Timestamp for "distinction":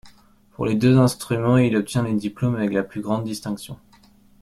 3.23-3.77